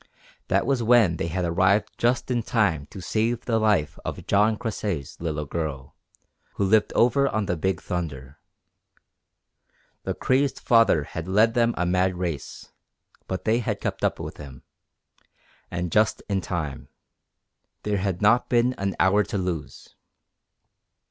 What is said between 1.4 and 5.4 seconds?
arrived just in time to save the life of Jean Croisset's